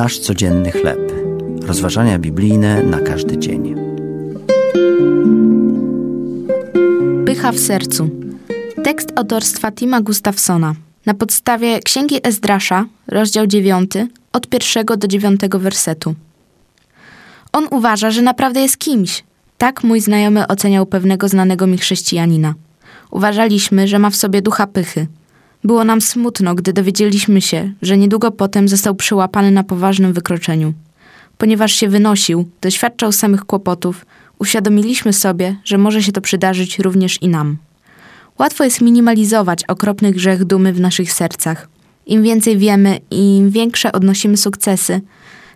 Nasz 0.00 0.18
codzienny 0.18 0.72
chleb. 0.72 1.12
Rozważania 1.62 2.18
biblijne 2.18 2.82
na 2.82 3.00
każdy 3.00 3.38
dzień. 3.38 3.74
Pycha 7.26 7.52
w 7.52 7.58
sercu. 7.58 8.10
Tekst 8.84 9.12
autorstwa 9.16 9.72
Tima 9.72 10.00
Gustafsona. 10.00 10.74
Na 11.06 11.14
podstawie 11.14 11.80
Księgi 11.80 12.26
Ezdrasza, 12.26 12.86
rozdział 13.08 13.46
9, 13.46 13.90
od 14.32 14.46
pierwszego 14.46 14.96
do 14.96 15.08
dziewiątego 15.08 15.58
wersetu. 15.58 16.14
On 17.52 17.66
uważa, 17.70 18.10
że 18.10 18.22
naprawdę 18.22 18.60
jest 18.60 18.78
kimś. 18.78 19.24
Tak 19.58 19.84
mój 19.84 20.00
znajomy 20.00 20.46
oceniał 20.46 20.86
pewnego 20.86 21.28
znanego 21.28 21.66
mi 21.66 21.78
chrześcijanina. 21.78 22.54
Uważaliśmy, 23.10 23.88
że 23.88 23.98
ma 23.98 24.10
w 24.10 24.16
sobie 24.16 24.42
ducha 24.42 24.66
pychy. 24.66 25.06
Było 25.64 25.84
nam 25.84 26.00
smutno, 26.00 26.54
gdy 26.54 26.72
dowiedzieliśmy 26.72 27.40
się, 27.40 27.72
że 27.82 27.98
niedługo 27.98 28.30
potem 28.30 28.68
został 28.68 28.94
przyłapany 28.94 29.50
na 29.50 29.64
poważnym 29.64 30.12
wykroczeniu. 30.12 30.72
Ponieważ 31.38 31.72
się 31.72 31.88
wynosił, 31.88 32.48
doświadczał 32.60 33.12
samych 33.12 33.44
kłopotów, 33.44 34.06
uświadomiliśmy 34.38 35.12
sobie, 35.12 35.56
że 35.64 35.78
może 35.78 36.02
się 36.02 36.12
to 36.12 36.20
przydarzyć 36.20 36.78
również 36.78 37.22
i 37.22 37.28
nam. 37.28 37.56
Łatwo 38.38 38.64
jest 38.64 38.80
minimalizować 38.80 39.64
okropny 39.64 40.12
grzech 40.12 40.44
dumy 40.44 40.72
w 40.72 40.80
naszych 40.80 41.12
sercach. 41.12 41.68
Im 42.06 42.22
więcej 42.22 42.58
wiemy 42.58 42.98
i 43.10 43.36
im 43.36 43.50
większe 43.50 43.92
odnosimy 43.92 44.36
sukcesy, 44.36 45.00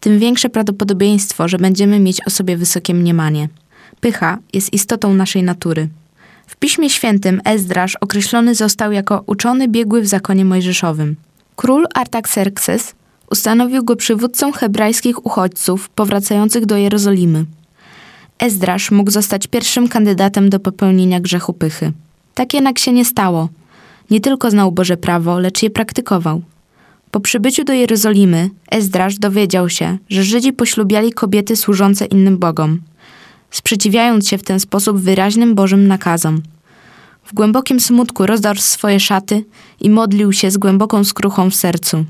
tym 0.00 0.18
większe 0.18 0.48
prawdopodobieństwo, 0.48 1.48
że 1.48 1.58
będziemy 1.58 2.00
mieć 2.00 2.26
o 2.26 2.30
sobie 2.30 2.56
wysokie 2.56 2.94
mniemanie. 2.94 3.48
Pycha 4.00 4.38
jest 4.52 4.72
istotą 4.72 5.14
naszej 5.14 5.42
natury. 5.42 5.88
W 6.48 6.56
Piśmie 6.56 6.90
Świętym 6.90 7.40
Ezdrasz 7.44 7.96
określony 8.00 8.54
został 8.54 8.92
jako 8.92 9.22
uczony 9.26 9.68
biegły 9.68 10.00
w 10.00 10.06
zakonie 10.06 10.44
mojżeszowym. 10.44 11.16
Król 11.56 11.86
Artaxerxes 11.94 12.94
ustanowił 13.30 13.84
go 13.84 13.96
przywódcą 13.96 14.52
hebrajskich 14.52 15.26
uchodźców 15.26 15.88
powracających 15.88 16.66
do 16.66 16.76
Jerozolimy. 16.76 17.44
Ezdrasz 18.38 18.90
mógł 18.90 19.10
zostać 19.10 19.46
pierwszym 19.46 19.88
kandydatem 19.88 20.50
do 20.50 20.60
popełnienia 20.60 21.20
grzechu 21.20 21.52
pychy. 21.52 21.92
Tak 22.34 22.54
jednak 22.54 22.78
się 22.78 22.92
nie 22.92 23.04
stało. 23.04 23.48
Nie 24.10 24.20
tylko 24.20 24.50
znał 24.50 24.72
Boże 24.72 24.96
prawo, 24.96 25.38
lecz 25.38 25.62
je 25.62 25.70
praktykował. 25.70 26.42
Po 27.10 27.20
przybyciu 27.20 27.64
do 27.64 27.72
Jerozolimy 27.72 28.50
Ezdrasz 28.70 29.18
dowiedział 29.18 29.68
się, 29.68 29.98
że 30.08 30.22
Żydzi 30.22 30.52
poślubiali 30.52 31.12
kobiety 31.12 31.56
służące 31.56 32.04
innym 32.04 32.38
bogom, 32.38 32.80
sprzeciwiając 33.50 34.28
się 34.28 34.38
w 34.38 34.42
ten 34.42 34.60
sposób 34.60 34.98
wyraźnym 34.98 35.54
Bożym 35.54 35.86
nakazom. 35.86 36.42
W 37.24 37.34
głębokim 37.34 37.80
smutku 37.80 38.26
rozdarł 38.26 38.60
swoje 38.60 39.00
szaty 39.00 39.44
i 39.80 39.90
modlił 39.90 40.32
się 40.32 40.50
z 40.50 40.58
głęboką 40.58 41.04
skruchą 41.04 41.50
w 41.50 41.54
sercu. 41.54 42.04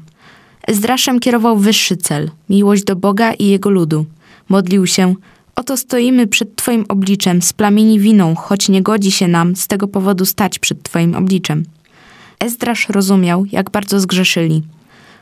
Ezdraszem 0.66 1.20
kierował 1.20 1.58
wyższy 1.58 1.96
cel 1.96 2.30
miłość 2.48 2.84
do 2.84 2.96
Boga 2.96 3.32
i 3.32 3.46
jego 3.46 3.70
ludu. 3.70 4.06
Modlił 4.48 4.86
się: 4.86 5.14
Oto 5.56 5.76
stoimy 5.76 6.26
przed 6.26 6.56
Twoim 6.56 6.84
obliczem, 6.88 7.42
splamieni 7.42 8.00
winą, 8.00 8.34
choć 8.34 8.68
nie 8.68 8.82
godzi 8.82 9.10
się 9.10 9.28
nam 9.28 9.56
z 9.56 9.66
tego 9.66 9.88
powodu 9.88 10.24
stać 10.24 10.58
przed 10.58 10.82
Twoim 10.82 11.14
obliczem. 11.14 11.64
Ezdrasz 12.40 12.88
rozumiał, 12.88 13.44
jak 13.52 13.70
bardzo 13.70 14.00
zgrzeszyli. 14.00 14.62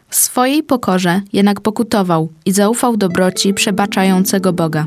W 0.09 0.17
swojej 0.17 0.63
pokorze 0.63 1.21
jednak 1.33 1.61
pokutował 1.61 2.29
i 2.45 2.53
zaufał 2.53 2.97
dobroci 2.97 3.55
przebaczającego 3.55 4.53
Boga. 4.53 4.87